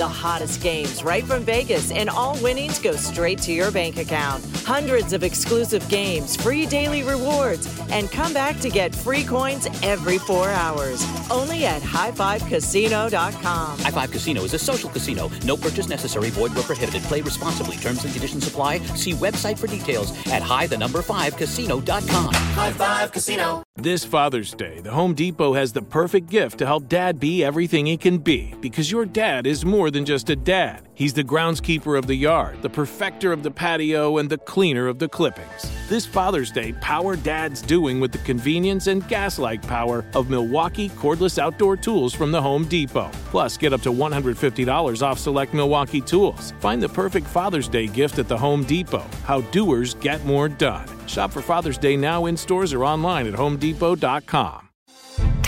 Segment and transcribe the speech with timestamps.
[0.00, 4.42] The hottest games right from Vegas, and all winnings go straight to your bank account.
[4.64, 10.16] Hundreds of exclusive games, free daily rewards, and come back to get free coins every
[10.16, 11.04] four hours.
[11.30, 13.78] Only at highfivecasino.com.
[13.78, 15.30] High Five Casino is a social casino.
[15.44, 16.30] No purchase necessary.
[16.30, 17.02] Void where prohibited.
[17.02, 17.76] Play responsibly.
[17.76, 18.78] Terms and conditions apply.
[18.96, 22.32] See website for details at high the number five casino.com.
[22.32, 23.62] High Five Casino.
[23.76, 27.86] This Father's Day, the Home Depot has the perfect gift to help dad be everything
[27.86, 30.88] he can be because your dad is more than just a dad.
[30.94, 34.98] He's the groundskeeper of the yard, the perfecter of the patio, and the cleaner of
[34.98, 35.70] the clippings.
[35.88, 40.88] This Father's Day, power dad's doing with the convenience and gas like power of Milwaukee
[40.90, 43.10] cordless outdoor tools from the Home Depot.
[43.26, 46.52] Plus, get up to $150 off select Milwaukee tools.
[46.60, 49.04] Find the perfect Father's Day gift at the Home Depot.
[49.24, 50.88] How doers get more done.
[51.06, 54.69] Shop for Father's Day now in stores or online at homedepot.com.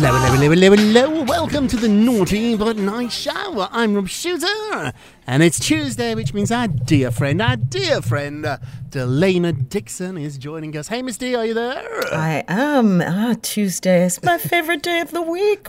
[0.00, 1.24] Hello, hello, hello, hello, hello.
[1.24, 3.66] Welcome to the Naughty But Nice Show.
[3.72, 4.92] I'm Rob Shuter,
[5.28, 8.56] and it's Tuesday, which means our dear friend, our dear friend, uh,
[8.88, 10.88] Delana Dixon is joining us.
[10.88, 11.84] Hey, Miss D, are you there?
[12.14, 13.02] I am.
[13.02, 15.68] Ah, Tuesday is my favorite day of the week.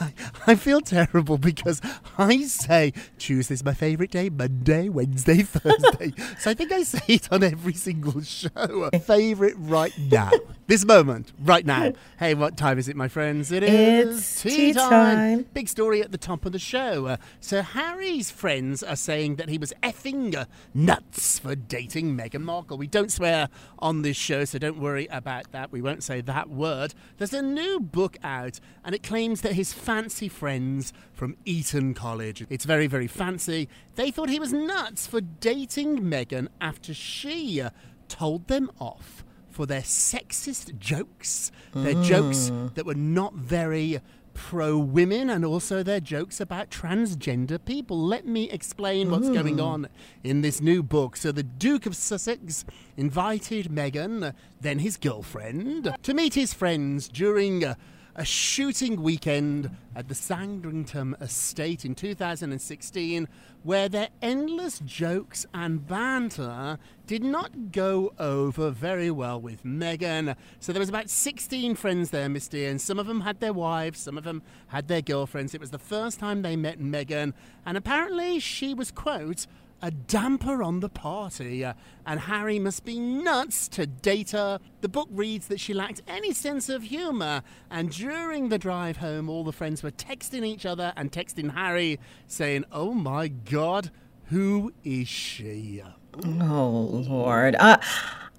[0.00, 0.12] I,
[0.46, 1.82] I feel terrible because
[2.16, 6.14] I say Tuesday's my favourite day, Monday, Wednesday, Thursday.
[6.38, 8.88] so I think I say it on every single show.
[9.04, 10.30] Favourite right now.
[10.66, 11.92] This moment, right now.
[12.18, 13.52] Hey, what time is it, my friends?
[13.52, 15.46] It is It's tea time.
[15.52, 17.06] Big story at the top of the show.
[17.06, 22.78] Uh, Sir Harry's friends are saying that he was effing nuts for dating Meghan Markle.
[22.78, 23.48] We don't swear
[23.80, 25.72] on this show, so don't worry about that.
[25.72, 26.94] We won't say that word.
[27.16, 32.46] There's a new book out, and it claims that his fancy friends from Eton College,
[32.48, 37.60] it's very, very fancy, they thought he was nuts for dating Meghan after she
[38.06, 42.72] told them off for their sexist jokes, their jokes mm.
[42.74, 44.00] that were not very
[44.38, 48.00] pro women, and also their jokes about transgender people.
[48.00, 49.88] Let me explain what's going on
[50.22, 51.16] in this new book.
[51.16, 52.64] So, the Duke of Sussex
[52.96, 57.64] invited Meghan, then his girlfriend, to meet his friends during.
[57.64, 57.74] Uh,
[58.18, 63.28] a shooting weekend at the Sandringham estate in 2016
[63.62, 70.34] where their endless jokes and banter did not go over very well with Meghan.
[70.58, 73.52] So there was about 16 friends there, Miss Dear, and some of them had their
[73.52, 75.54] wives, some of them had their girlfriends.
[75.54, 77.34] It was the first time they met Meghan,
[77.64, 79.46] and apparently she was, quote,
[79.80, 81.74] a damper on the party, uh,
[82.06, 84.58] and Harry must be nuts to date her.
[84.80, 89.28] The book reads that she lacked any sense of humour, and during the drive home,
[89.28, 93.90] all the friends were texting each other and texting Harry, saying, Oh my god,
[94.26, 95.82] who is she?
[96.24, 97.56] oh, Lord.
[97.58, 97.78] Uh,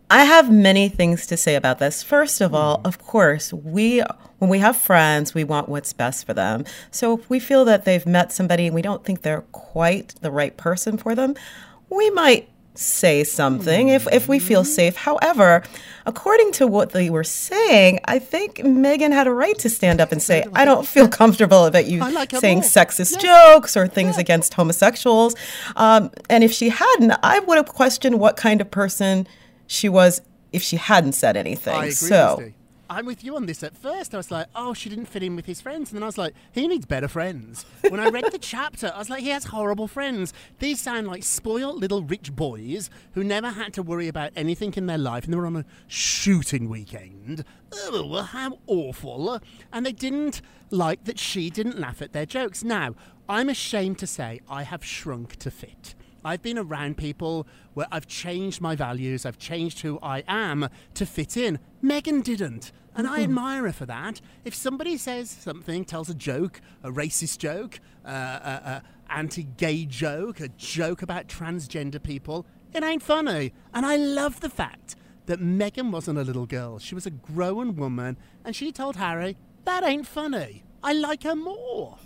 [0.09, 2.01] I have many things to say about this.
[2.01, 4.01] First of all, of course, we
[4.39, 6.65] when we have friends, we want what's best for them.
[6.91, 10.31] So if we feel that they've met somebody and we don't think they're quite the
[10.31, 11.35] right person for them,
[11.89, 14.95] we might say something if, if we feel safe.
[14.95, 15.63] However,
[16.05, 20.13] according to what they were saying, I think Meghan had a right to stand up
[20.13, 24.53] and say, I don't feel comfortable about you like saying sexist jokes or things against
[24.53, 25.35] homosexuals.
[25.75, 29.27] Um, and if she hadn't, I would have questioned what kind of person
[29.69, 30.21] she was
[30.51, 31.75] if she hadn't said anything.
[31.75, 32.51] I agree, so,
[32.89, 33.61] I'm with you on this.
[33.61, 35.91] At first, I was like, oh, she didn't fit in with his friends.
[35.91, 37.67] And then I was like, he needs better friends.
[37.87, 40.33] When I read the chapter, I was like, he has horrible friends.
[40.57, 44.87] These sound like spoiled little rich boys who never had to worry about anything in
[44.87, 47.45] their life and they were on a shooting weekend.
[47.71, 49.39] Oh, how awful.
[49.71, 52.63] And they didn't like that she didn't laugh at their jokes.
[52.63, 52.95] Now,
[53.29, 55.93] I'm ashamed to say I have shrunk to fit.
[56.23, 61.05] I've been around people where I've changed my values, I've changed who I am to
[61.05, 61.59] fit in.
[61.83, 62.71] Meghan didn't.
[62.95, 64.19] And I admire her for that.
[64.43, 70.39] If somebody says something, tells a joke, a racist joke, uh, a, a anti-gay joke,
[70.41, 73.53] a joke about transgender people, it ain't funny.
[73.73, 74.95] And I love the fact
[75.27, 76.79] that Meghan wasn't a little girl.
[76.79, 80.63] She was a grown woman, and she told Harry, "That ain't funny.
[80.83, 81.99] I like her more."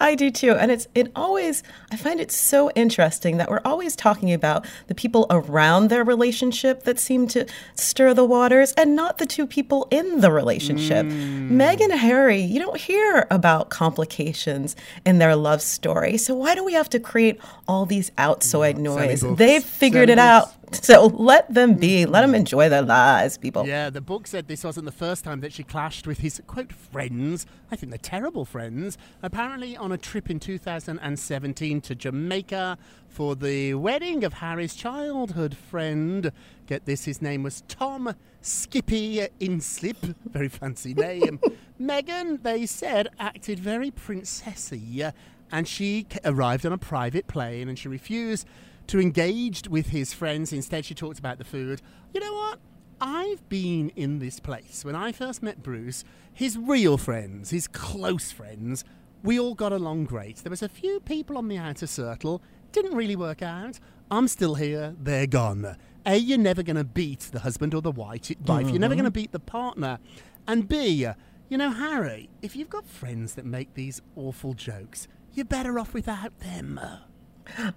[0.00, 0.52] I do too.
[0.52, 4.94] And it's it always I find it so interesting that we're always talking about the
[4.94, 9.88] people around their relationship that seem to stir the waters and not the two people
[9.90, 11.06] in the relationship.
[11.06, 11.50] Mm.
[11.50, 16.16] Meg and Harry, you don't hear about complications in their love story.
[16.16, 19.22] So why do we have to create all these outside noise?
[19.22, 19.38] books.
[19.38, 20.52] They've figured it out.
[20.88, 22.06] So let them be.
[22.06, 22.36] Let them mm-hmm.
[22.36, 23.66] enjoy their lives, people.
[23.66, 26.72] Yeah, the book said this wasn't the first time that she clashed with his quote
[26.72, 27.46] friends.
[27.70, 28.96] I think they're terrible friends.
[29.22, 32.78] Apparently, on a trip in 2017 to Jamaica
[33.08, 36.32] for the wedding of Harry's childhood friend.
[36.66, 40.14] Get this, his name was Tom Skippy Inskip.
[40.30, 41.40] Very fancy name.
[41.80, 45.12] Meghan, they said, acted very princessy,
[45.52, 48.46] and she arrived on a private plane and she refused
[48.88, 50.52] to engage with his friends.
[50.52, 51.80] Instead, she talked about the food.
[52.12, 52.58] You know what?
[53.00, 54.84] I've been in this place.
[54.84, 58.84] When I first met Bruce, his real friends, his close friends,
[59.22, 60.38] we all got along great.
[60.38, 62.42] There was a few people on the outer circle,
[62.72, 63.78] didn't really work out.
[64.10, 65.76] I'm still here, they're gone.
[66.06, 68.30] A, you're never going to beat the husband or the wife.
[68.46, 68.68] wife.
[68.70, 69.02] You're never mm-hmm.
[69.02, 69.98] going to beat the partner.
[70.46, 71.06] And B,
[71.48, 75.92] you know, Harry, if you've got friends that make these awful jokes, you're better off
[75.94, 76.80] without them.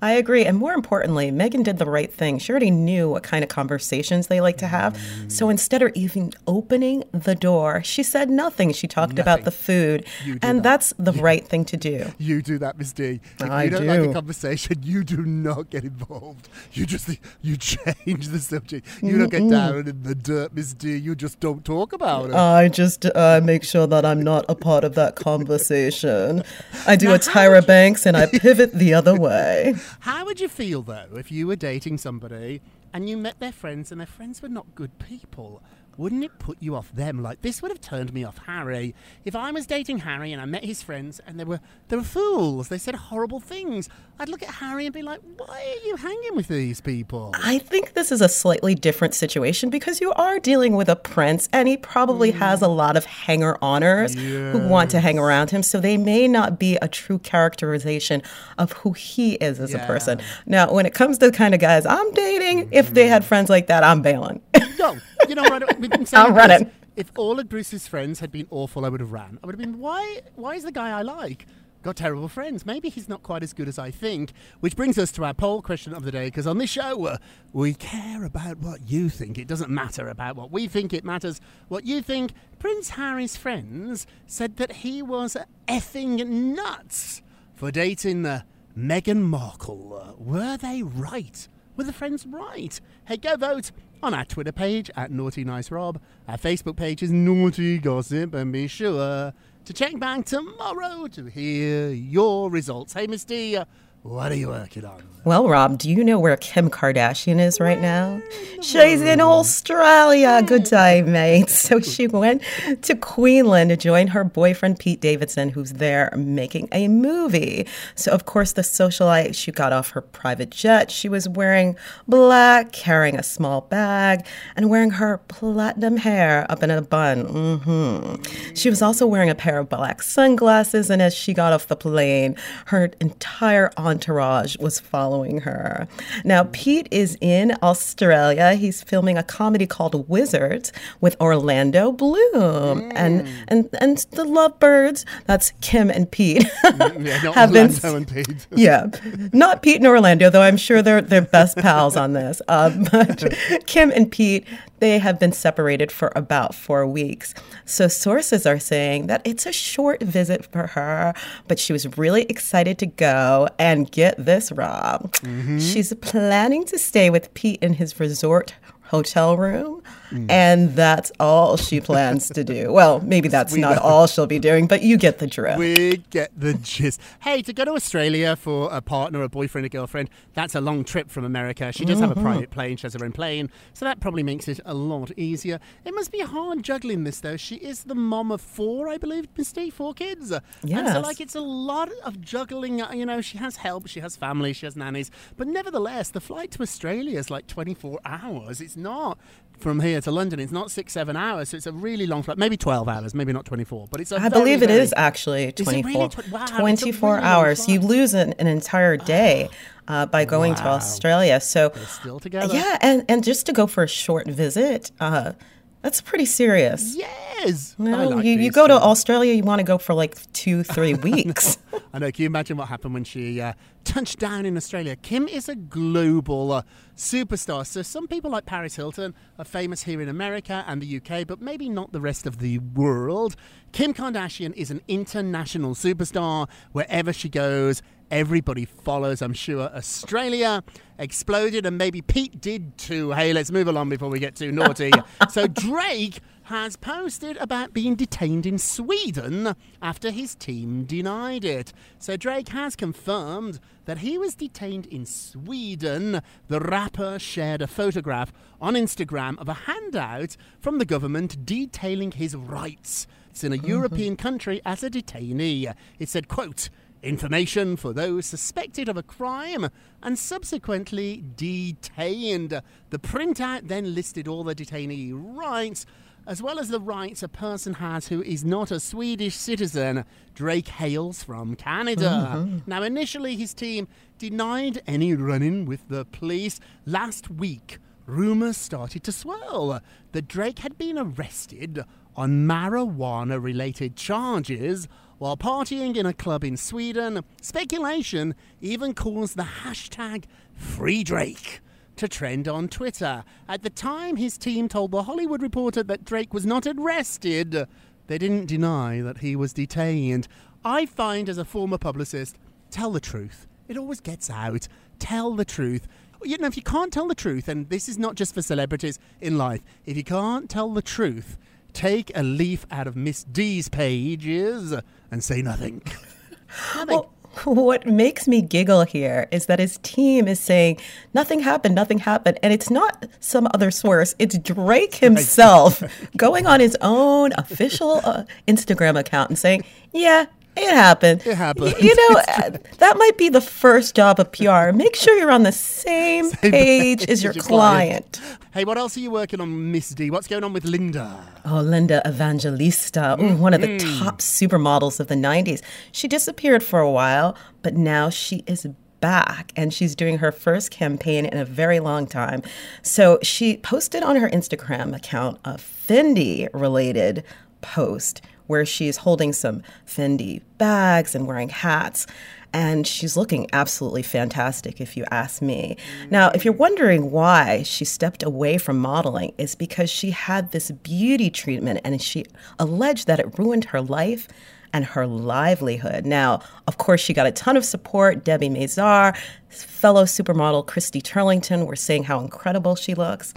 [0.01, 0.45] I agree.
[0.45, 2.39] And more importantly, Meghan did the right thing.
[2.39, 4.99] She already knew what kind of conversations they like to have.
[5.27, 8.73] So instead of even opening the door, she said nothing.
[8.73, 10.05] She talked about the food.
[10.41, 10.63] And that.
[10.63, 12.11] that's the right thing to do.
[12.17, 13.19] You do that, Miss D.
[13.39, 14.09] If I you don't like do.
[14.09, 16.49] a conversation, you do not get involved.
[16.73, 17.09] You just
[17.41, 18.87] you change the subject.
[19.01, 20.95] You don't get down in the dirt, Miss D.
[20.97, 22.35] You just don't talk about it.
[22.35, 26.43] I just uh, make sure that I'm not a part of that conversation.
[26.87, 29.60] I do Now, a Tyra you- Banks and I pivot the other way.
[30.01, 32.61] How would you feel though if you were dating somebody
[32.93, 35.61] and you met their friends and their friends were not good people?
[35.97, 37.21] Wouldn't it put you off them?
[37.21, 38.95] Like this would have turned me off Harry.
[39.25, 41.59] If I was dating Harry and I met his friends and they were
[41.89, 43.89] they were fools, they said horrible things.
[44.19, 47.57] I'd look at Harry and be like, "Why are you hanging with these people?" I
[47.57, 51.67] think this is a slightly different situation because you are dealing with a prince and
[51.67, 52.39] he probably hmm.
[52.39, 55.63] has a lot of hanger oners who want to hang around him.
[55.63, 58.21] So they may not be a true characterization
[58.57, 60.21] of who he is as a person.
[60.45, 63.27] Now, when it comes to the kind of guys I'm dating, if they had hmm.
[63.27, 64.41] friends like that, I'm bailing.
[64.79, 64.97] No,
[65.29, 65.80] you know what?
[65.89, 66.37] Been saying I'm this.
[66.49, 66.71] running.
[66.95, 69.39] If all of Bruce's friends had been awful, I would have ran.
[69.41, 70.21] I would have been, why?
[70.35, 71.45] Why is the guy I like
[71.83, 72.65] got terrible friends?
[72.65, 74.33] Maybe he's not quite as good as I think.
[74.59, 76.25] Which brings us to our poll question of the day.
[76.27, 77.17] Because on this show, uh,
[77.53, 79.37] we care about what you think.
[79.37, 80.93] It doesn't matter about what we think.
[80.93, 81.39] It matters
[81.69, 82.33] what you think.
[82.59, 85.37] Prince Harry's friends said that he was
[85.67, 87.21] effing nuts
[87.55, 88.41] for dating uh,
[88.77, 89.93] Meghan Markle.
[89.97, 91.47] Uh, were they right?
[91.81, 92.79] Were the friends right?
[93.05, 93.71] Hey, go vote
[94.03, 95.99] on our Twitter page at Naughty Nice Rob.
[96.27, 99.33] Our Facebook page is Naughty Gossip, and be sure
[99.65, 102.93] to check back tomorrow to hear your results.
[102.93, 103.57] Hey, Miss D,
[104.03, 105.03] what are you working on?
[105.23, 108.19] Well, Rob, do you know where Kim Kardashian is right now?
[108.63, 110.41] She's in Australia.
[110.41, 111.49] Good day, mate.
[111.61, 112.41] So she went
[112.81, 117.67] to Queensland to join her boyfriend, Pete Davidson, who's there making a movie.
[117.93, 120.89] So, of course, the socialite, she got off her private jet.
[120.89, 121.77] She was wearing
[122.07, 127.25] black, carrying a small bag, and wearing her platinum hair up in a bun.
[127.25, 128.15] hmm
[128.55, 131.75] She was also wearing a pair of black sunglasses, and as she got off the
[131.75, 135.87] plane, her entire entourage was following her.
[136.23, 138.53] Now, Pete is in Australia.
[138.55, 145.05] He's filming a comedy called Wizards with Orlando Bloom and and and the Lovebirds.
[145.25, 146.49] That's Kim and Pete.
[147.01, 148.47] Yeah, not have been and Pete.
[148.55, 148.87] yeah,
[149.33, 152.41] not Pete and Orlando, though I'm sure they're they're best pals on this.
[152.47, 153.23] Um, but
[153.65, 154.45] Kim and Pete,
[154.81, 157.33] they have been separated for about four weeks.
[157.65, 161.13] So sources are saying that it's a short visit for her,
[161.47, 163.47] but she was really excited to go.
[163.57, 165.59] And get this, Rob, mm-hmm.
[165.59, 169.81] she's planning to stay with Pete in his resort hotel room
[170.29, 172.71] and that's all she plans to do.
[172.81, 173.81] Well, maybe that's We not know.
[173.81, 175.57] all she'll be doing, but you get the drift.
[175.59, 176.99] We get the gist.
[177.21, 180.83] Hey, to go to Australia for a partner, a boyfriend, a girlfriend, that's a long
[180.83, 181.71] trip from America.
[181.71, 182.23] She does have a Mm-hmm.
[182.23, 185.59] private plane, she has her own plane, so that probably makes it a lot easier.
[185.85, 187.37] It must be hard juggling this, though.
[187.37, 190.31] She is the mom of four, I believe, Misty, four kids.
[190.31, 192.81] And so, like, it's a lot of juggling.
[192.81, 196.21] uh, You know, she has help, she has family, she has nannies, but nevertheless, the
[196.21, 198.61] flight to Australia is like 24 hours.
[198.61, 199.17] It's not.
[199.61, 202.39] From here to London, it's not six, seven hours, so it's a really long flight.
[202.39, 204.91] Maybe 12 hours, maybe not 24, but it's a I very, believe it very- is
[204.97, 207.67] actually Is really 24, tw- wow, 24 really hours.
[207.69, 209.49] You lose an, an entire day
[209.87, 211.39] uh, by going to Australia.
[211.39, 212.55] So, They're still together.
[212.55, 215.33] yeah, and, and just to go for a short visit, uh,
[215.81, 216.95] that's pretty serious.
[216.95, 217.75] Yes.
[217.79, 218.73] No, like you, you go to.
[218.73, 221.57] Australia, you want to go for like two, three weeks.
[221.93, 222.11] I know.
[222.11, 224.95] Can you imagine what happened when she uh, touched down in Australia?
[224.95, 226.61] Kim is a global uh,
[226.95, 227.65] superstar.
[227.65, 231.41] So some people like Paris Hilton are famous here in America and the UK, but
[231.41, 233.35] maybe not the rest of the world.
[233.71, 236.47] Kim Kardashian is an international superstar.
[236.73, 239.21] Wherever she goes, everybody follows.
[239.21, 240.63] I'm sure Australia
[240.99, 243.11] exploded, and maybe Pete did too.
[243.11, 244.91] Hey, let's move along before we get too naughty.
[245.29, 251.71] so Drake has posted about being detained in Sweden after his team denied it.
[251.97, 256.21] So Drake has confirmed that he was detained in Sweden.
[256.49, 262.35] The rapper shared a photograph on Instagram of a handout from the government detailing his
[262.35, 263.07] rights.
[263.29, 263.67] It's in a mm-hmm.
[263.67, 265.73] European country as a detainee.
[265.99, 266.69] It said, quote,
[267.03, 269.69] information for those suspected of a crime
[270.03, 272.61] and subsequently detained.
[272.89, 275.85] The printout then listed all the detainee rights,
[276.27, 280.05] as well as the rights a person has who is not a Swedish citizen.
[280.33, 282.35] Drake hails from Canada.
[282.37, 282.57] Mm-hmm.
[282.67, 286.59] Now, initially, his team denied any run in with the police.
[286.85, 289.81] Last week, rumours started to swirl
[290.11, 291.83] that Drake had been arrested
[292.15, 294.87] on marijuana related charges
[295.21, 297.23] while partying in a club in Sweden.
[297.43, 300.23] Speculation even caused the hashtag
[300.55, 301.61] Free Drake
[301.97, 303.23] to trend on Twitter.
[303.47, 307.67] At the time, his team told The Hollywood Reporter that Drake was not arrested.
[308.07, 310.27] They didn't deny that he was detained.
[310.65, 312.39] I find, as a former publicist,
[312.71, 313.45] tell the truth.
[313.67, 314.67] It always gets out.
[314.97, 315.87] Tell the truth.
[316.23, 318.97] You know, if you can't tell the truth, and this is not just for celebrities
[319.19, 321.37] in life, if you can't tell the truth,
[321.73, 324.73] take a leaf out of Miss D's pages
[325.09, 325.81] and say nothing.
[326.75, 326.87] nothing.
[326.87, 327.09] Well,
[327.45, 330.79] what makes me giggle here is that his team is saying
[331.13, 334.15] nothing happened, nothing happened, and it's not some other source.
[334.19, 335.83] It's Drake himself
[336.17, 339.63] going on his own official uh, Instagram account and saying,
[339.93, 341.25] "Yeah, it happened.
[341.25, 341.75] It happened.
[341.79, 344.71] You know, uh, that might be the first job of PR.
[344.71, 348.21] Make sure you're on the same page as your client."
[348.53, 350.11] Hey, what else are you working on, Miss D?
[350.11, 351.25] What's going on with Linda?
[351.45, 355.61] Oh, Linda Evangelista, ooh, one of the top supermodels of the 90s.
[355.93, 358.67] She disappeared for a while, but now she is
[358.99, 362.41] back and she's doing her first campaign in a very long time.
[362.83, 367.23] So she posted on her Instagram account a Fendi related
[367.61, 372.05] post where she's holding some Fendi bags and wearing hats.
[372.53, 375.77] And she's looking absolutely fantastic, if you ask me.
[376.09, 380.69] Now, if you're wondering why she stepped away from modeling, it's because she had this
[380.69, 382.25] beauty treatment and she
[382.59, 384.27] alleged that it ruined her life
[384.73, 386.05] and her livelihood.
[386.05, 388.23] Now, of course, she got a ton of support.
[388.23, 389.17] Debbie Mazar,
[389.49, 393.33] fellow supermodel Christy Turlington were saying how incredible she looks.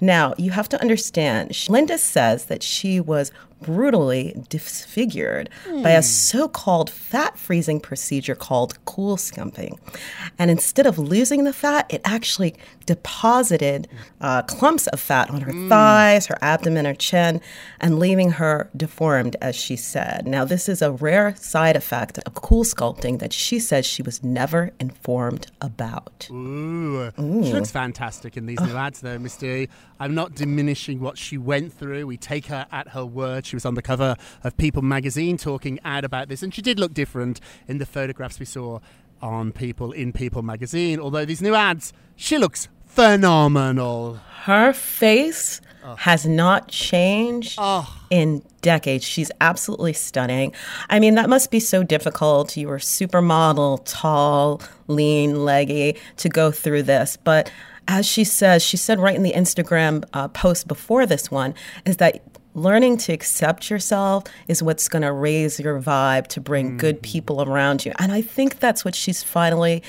[0.00, 3.32] Now, you have to understand, Linda says that she was
[3.64, 5.48] brutally disfigured
[5.82, 9.78] by a so called fat freezing procedure called cool sculpting.
[10.38, 12.54] And instead of losing the fat, it actually
[12.86, 13.88] deposited
[14.20, 17.40] uh, clumps of fat on her thighs, her abdomen, her chin,
[17.80, 20.26] and leaving her deformed, as she said.
[20.26, 24.22] Now, this is a rare side effect of cool sculpting that she says she was
[24.22, 26.28] never informed about.
[26.30, 27.10] Ooh.
[27.16, 29.68] She looks fantastic in these new ads, though, Miss D.
[29.98, 32.06] I'm not diminishing what she went through.
[32.06, 33.46] We take her at her word.
[33.46, 36.78] She was on the cover of People magazine talking ad about this, and she did
[36.78, 38.80] look different in the photographs we saw
[39.22, 41.00] on People in People magazine.
[41.00, 44.20] Although these new ads, she looks phenomenal.
[44.42, 45.60] Her face
[45.98, 47.58] has not changed
[48.10, 49.04] in decades.
[49.04, 50.54] She's absolutely stunning.
[50.88, 52.56] I mean, that must be so difficult.
[52.56, 57.18] You were supermodel, tall, lean, leggy, to go through this.
[57.22, 57.50] But
[57.86, 61.98] as she says, she said right in the Instagram uh, post before this one, is
[61.98, 62.22] that
[62.54, 66.78] learning to accept yourself is what's going to raise your vibe to bring mm.
[66.78, 67.92] good people around you.
[67.98, 69.82] And I think that's what she's finally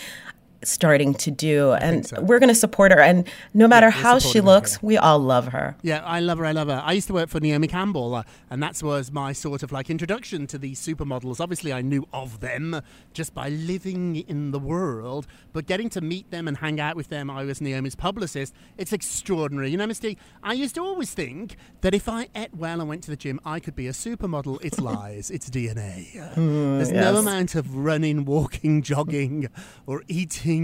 [0.65, 1.74] starting to do.
[1.74, 3.00] And we're going to support her.
[3.00, 5.75] And no matter how she looks, we all love her.
[5.81, 6.45] Yeah, I love her.
[6.45, 6.81] I love her.
[6.84, 9.89] I used to work for Naomi Campbell, uh, and that was my sort of like
[9.89, 11.39] introduction to these supermodels.
[11.39, 12.81] Obviously, I knew of them
[13.13, 17.10] just by living in the world, but getting to meet them and hang out with
[17.10, 18.53] them, I was Naomi's publicist.
[18.77, 19.69] It's extraordinary.
[19.72, 23.03] You know, Misty, I used to always think that if I ate well and went
[23.03, 24.60] to the gym, I could be a supermodel.
[24.63, 25.29] It's lies.
[25.29, 26.13] it's DNA.
[26.36, 29.50] There's no amount of running, walking, jogging,
[29.86, 30.55] or eating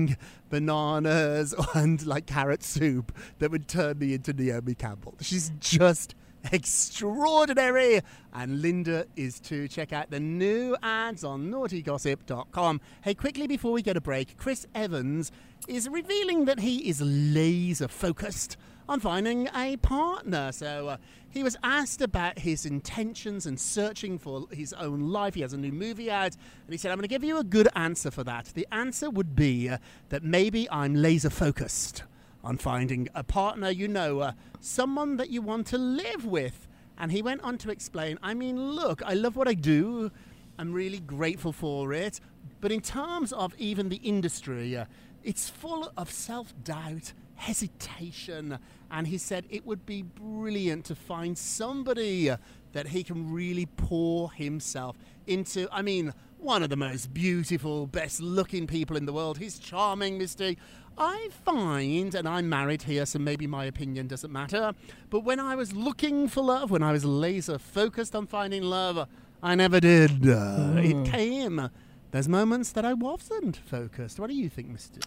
[0.50, 5.16] bananas and like carrot soup that would turn me into Naomi Campbell.
[5.22, 6.16] She's just
[6.52, 8.02] extraordinary.
[8.34, 9.68] And Linda is too.
[9.68, 12.82] Check out the new ads on naughtygossip.com.
[13.02, 15.32] Hey, quickly before we get a break, Chris Evans
[15.68, 18.58] is revealing that he is laser focused
[18.92, 20.52] on finding a partner.
[20.52, 20.98] So uh,
[21.30, 25.34] he was asked about his intentions and searching for his own life.
[25.34, 27.44] He has a new movie out, and he said, I'm going to give you a
[27.46, 28.52] good answer for that.
[28.54, 29.78] The answer would be uh,
[30.10, 32.04] that maybe I'm laser focused
[32.44, 36.68] on finding a partner, you know, uh, someone that you want to live with.
[36.98, 40.12] And he went on to explain, I mean, look, I love what I do.
[40.60, 42.20] I'm really grateful for it.
[42.60, 44.86] But in terms of even the industry, uh,
[45.24, 48.58] it's full of self doubt, hesitation.
[48.90, 52.32] And he said it would be brilliant to find somebody
[52.74, 55.68] that he can really pour himself into.
[55.72, 59.38] I mean, one of the most beautiful, best looking people in the world.
[59.38, 60.58] He's charming, Misty.
[60.98, 64.74] I find, and I'm married here, so maybe my opinion doesn't matter,
[65.10, 69.08] but when I was looking for love, when I was laser focused on finding love,
[69.42, 70.28] I never did.
[70.28, 71.70] Uh, It came.
[72.12, 74.20] There's moments that I wasn't focused.
[74.20, 75.00] What do you think, Misty?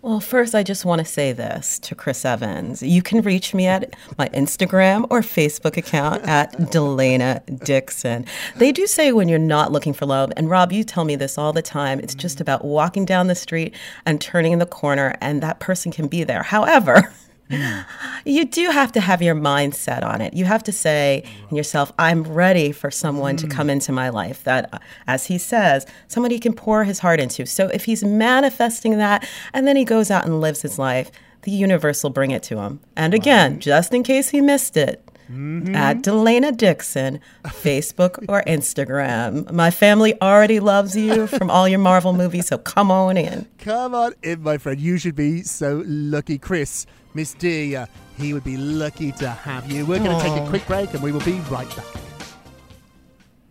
[0.00, 2.82] Well, first, I just want to say this to Chris Evans.
[2.82, 8.24] You can reach me at my Instagram or Facebook account at Delana Dixon.
[8.56, 11.36] They do say when you're not looking for love, and Rob, you tell me this
[11.36, 12.42] all the time, it's just mm.
[12.42, 13.74] about walking down the street
[14.06, 16.42] and turning in the corner, and that person can be there.
[16.42, 17.12] However,
[18.24, 20.34] you do have to have your mindset on it.
[20.34, 24.44] You have to say in yourself, I'm ready for someone to come into my life
[24.44, 27.46] that, uh, as he says, somebody he can pour his heart into.
[27.46, 31.10] So if he's manifesting that and then he goes out and lives his life,
[31.42, 32.80] the universe will bring it to him.
[32.96, 39.50] And again, just in case he missed it, at Delana Dixon, Facebook or Instagram.
[39.52, 43.46] My family already loves you from all your Marvel movies, so come on in.
[43.58, 44.80] Come on in, my friend.
[44.80, 46.86] You should be so lucky, Chris.
[47.18, 47.76] Miss D,
[48.16, 49.84] he would be lucky to have you.
[49.84, 51.84] We're going to take a quick break and we will be right back.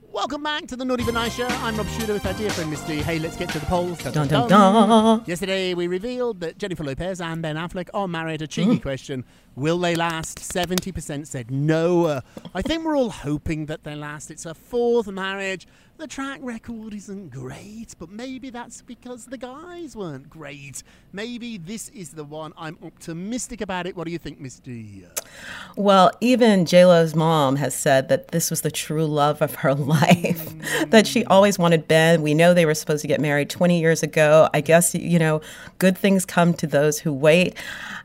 [0.10, 1.47] Welcome back to the Naughty But Nice Show.
[1.47, 3.01] I'm Rob Shuter with our dear friend Miss D.
[3.03, 3.97] Hey, let's get to the polls.
[4.01, 5.23] Dun, Dun, dun, dun.
[5.25, 8.41] Yesterday, we revealed that Jennifer Lopez and Ben Affleck are married.
[8.41, 8.51] A Mm.
[8.51, 9.25] cheeky question
[9.56, 10.39] Will they last?
[10.39, 12.21] 70% said no.
[12.56, 14.32] I think we're all hoping that they last.
[14.32, 15.67] It's a fourth marriage.
[15.98, 20.84] The track record isn't great, but maybe that's because the guys weren't great.
[21.12, 22.54] Maybe this is the one.
[22.56, 23.96] I'm optimistic about it.
[23.96, 24.68] What do you think, Mr.
[25.78, 30.50] Well, even JLo's mom has said that this was the true love of her life,
[30.50, 30.90] mm.
[30.90, 32.24] that she always wanted Ben.
[32.24, 34.50] We know they were supposed to get married 20 years ago.
[34.56, 35.40] I guess, you know,
[35.78, 37.56] good things come to those who wait.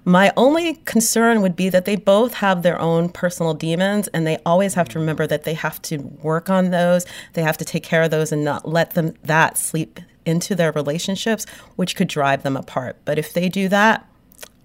[0.05, 4.37] My only concern would be that they both have their own personal demons, and they
[4.45, 5.01] always have to mm.
[5.01, 7.07] remember that they have to work on those.
[7.33, 10.73] They have to take care of those and not let them that sleep into their
[10.73, 12.97] relationships, which could drive them apart.
[13.07, 14.07] But if they do that,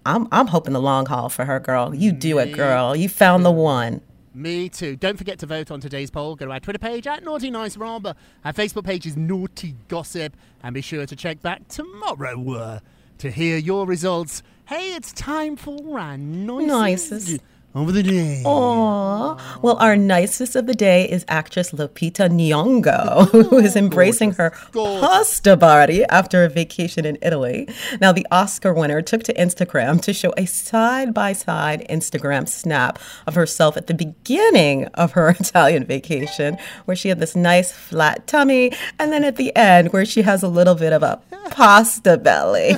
[0.08, 1.94] I'm I'm hoping the long haul for her, girl.
[1.94, 2.96] You do it, girl.
[2.96, 4.02] You found the one.
[4.34, 4.96] Me too.
[4.96, 6.36] Don't forget to vote on today's poll.
[6.36, 8.06] Go to our Twitter page at Naughty Nice Rob.
[8.46, 10.38] Our Facebook page is Naughty Gossip.
[10.64, 12.80] And be sure to check back tomorrow uh,
[13.18, 14.44] to hear your results.
[14.66, 17.42] Hey, it's time for our nicest, Nicest.
[17.84, 18.42] Of the day.
[18.46, 19.60] Aw.
[19.62, 25.56] Well, our nicest of the day is actress Lupita Nyong'o, who is embracing her pasta
[25.56, 27.68] body after a vacation in Italy.
[28.02, 33.78] Now, the Oscar winner took to Instagram to show a side-by-side Instagram snap of herself
[33.78, 39.12] at the beginning of her Italian vacation, where she had this nice flat tummy, and
[39.12, 42.76] then at the end, where she has a little bit of a pasta belly.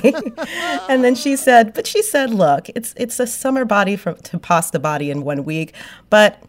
[0.88, 4.38] and then she said, but she said, look, it's it's a summer body from to
[4.38, 5.74] pasta body in one week,
[6.10, 6.42] but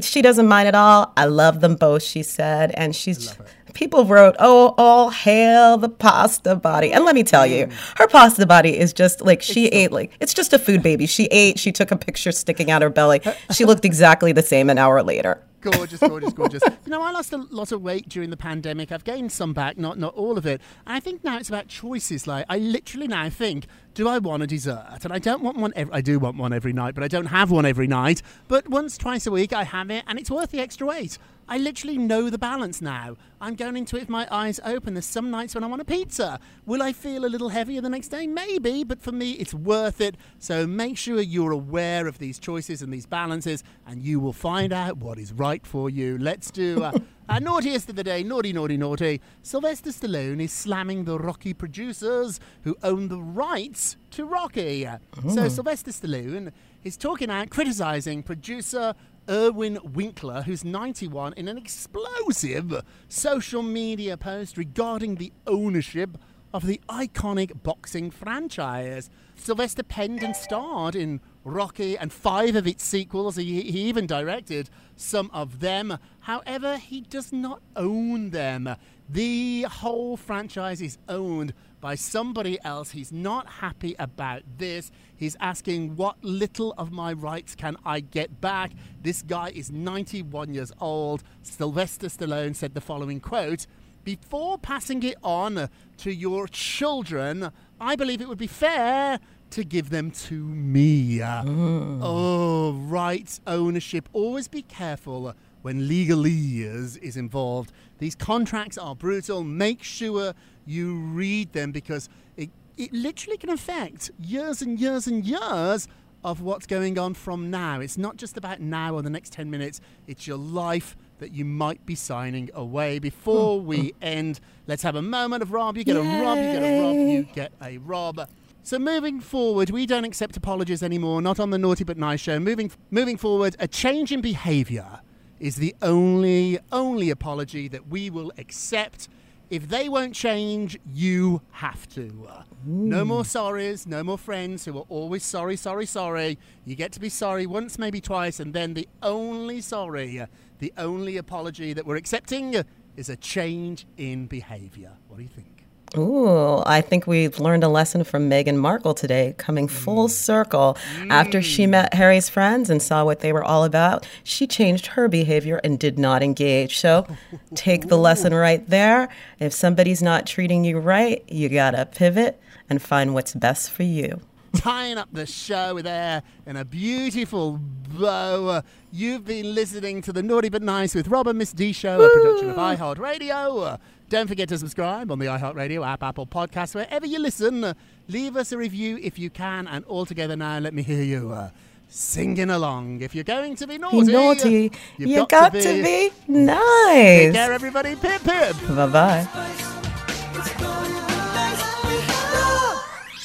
[0.00, 1.12] she doesn't mind at all.
[1.16, 3.34] I love them both, she said, and she's.
[3.76, 7.98] People wrote, "Oh, all hail the pasta body!" And let me tell you, mm.
[7.98, 11.04] her pasta body is just like she ate like it's just a food baby.
[11.04, 11.58] She ate.
[11.58, 13.20] She took a picture sticking out her belly.
[13.52, 15.42] She looked exactly the same an hour later.
[15.60, 16.62] Gorgeous, gorgeous, gorgeous.
[16.86, 18.90] you know, I lost a lot of weight during the pandemic.
[18.92, 20.62] I've gained some back, not not all of it.
[20.86, 22.26] And I think now it's about choices.
[22.26, 25.00] Like I literally now think, do I want a dessert?
[25.02, 25.74] And I don't want one.
[25.76, 28.22] Every, I do want one every night, but I don't have one every night.
[28.48, 31.18] But once, twice a week, I have it, and it's worth the extra weight.
[31.48, 33.16] I literally know the balance now.
[33.40, 34.94] I'm going into it with my eyes open.
[34.94, 36.40] There's some nights when I want a pizza.
[36.64, 38.26] Will I feel a little heavier the next day?
[38.26, 40.16] Maybe, but for me, it's worth it.
[40.40, 44.72] So make sure you're aware of these choices and these balances, and you will find
[44.72, 46.18] out what is right for you.
[46.18, 48.24] Let's do uh, our naughtiest of the day.
[48.24, 49.20] Naughty, naughty, naughty.
[49.42, 54.88] Sylvester Stallone is slamming the Rocky producers who own the rights to Rocky.
[55.28, 56.50] So Sylvester Stallone
[56.82, 58.94] is talking out, criticizing producer
[59.28, 66.16] Irwin Winkler, who's 91, in an explosive social media post regarding the ownership
[66.54, 69.10] of the iconic boxing franchise.
[69.34, 73.36] Sylvester penned and starred in Rocky and five of its sequels.
[73.36, 75.98] He, he even directed some of them.
[76.20, 78.76] However, he does not own them.
[79.08, 82.90] The whole franchise is owned by somebody else.
[82.90, 84.90] He's not happy about this.
[85.16, 88.72] He's asking, What little of my rights can I get back?
[89.02, 91.22] This guy is 91 years old.
[91.42, 93.66] Sylvester Stallone said the following quote
[94.04, 99.90] Before passing it on to your children, I believe it would be fair to give
[99.90, 101.22] them to me.
[101.22, 104.08] Oh, rights, ownership.
[104.12, 105.34] Always be careful
[105.66, 107.72] when legalese is involved.
[107.98, 109.42] These contracts are brutal.
[109.42, 110.32] Make sure
[110.64, 115.88] you read them because it, it literally can affect years and years and years
[116.22, 117.80] of what's going on from now.
[117.80, 121.44] It's not just about now or the next 10 minutes, it's your life that you
[121.44, 123.00] might be signing away.
[123.00, 123.94] Before mm, we mm.
[124.00, 125.76] end, let's have a moment of Rob.
[125.76, 128.28] You get a Rob, you get a Rob, you get a Rob.
[128.62, 132.38] So moving forward, we don't accept apologies anymore, not on the Naughty But Nice show.
[132.38, 135.00] Moving moving forward, a change in behavior
[135.38, 139.08] is the only only apology that we will accept.
[139.48, 142.28] If they won't change, you have to.
[142.64, 146.36] No more sorries, no more friends who are always sorry, sorry, sorry.
[146.64, 150.20] You get to be sorry once, maybe twice, and then the only sorry,
[150.58, 152.56] the only apology that we're accepting
[152.96, 154.92] is a change in behavior.
[155.06, 155.65] What do you think?
[155.98, 160.10] Ooh, I think we've learned a lesson from Meghan Markle today, coming full mm.
[160.10, 160.76] circle.
[161.10, 161.70] After she mm.
[161.70, 165.78] met Harry's friends and saw what they were all about, she changed her behavior and
[165.78, 166.78] did not engage.
[166.78, 167.06] So
[167.54, 169.08] take the lesson right there.
[169.38, 174.20] If somebody's not treating you right, you gotta pivot and find what's best for you.
[174.56, 177.60] tying up the show there in a beautiful
[177.98, 178.62] bow.
[178.90, 182.10] You've been listening to the Naughty But Nice with Rob and Miss D Show, a
[182.10, 183.78] production of iHeartRadio.
[184.08, 187.74] Don't forget to subscribe on the iHeartRadio app, Apple Podcasts, wherever you listen.
[188.08, 191.32] Leave us a review if you can, and all together now, let me hear you
[191.32, 191.50] uh,
[191.88, 193.00] singing along.
[193.02, 194.72] If you're going to be naughty, Be naughty.
[194.98, 196.54] you've You got, to, be, nice.
[196.94, 197.96] Take care, everybody.
[197.96, 198.56] Pip pip.
[198.68, 199.28] Bye bye.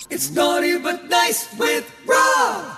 [0.10, 2.78] It's naughty but nice with Rob.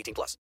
[0.00, 0.36] 18 plus.